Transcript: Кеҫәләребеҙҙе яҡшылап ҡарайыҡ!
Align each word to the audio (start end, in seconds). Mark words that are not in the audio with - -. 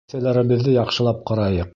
Кеҫәләребеҙҙе 0.11 0.73
яҡшылап 0.77 1.21
ҡарайыҡ! 1.33 1.69